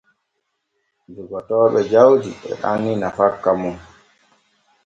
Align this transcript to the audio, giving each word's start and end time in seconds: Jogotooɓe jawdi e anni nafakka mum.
Jogotooɓe 1.13 1.79
jawdi 1.91 2.31
e 2.51 2.53
anni 2.69 2.91
nafakka 3.01 3.51
mum. 3.61 3.77